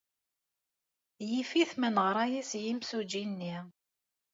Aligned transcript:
Yif-it 1.29 1.71
ma 1.79 1.89
neɣra-as 1.89 2.51
i 2.59 2.61
yimsujji-nni. 2.65 3.55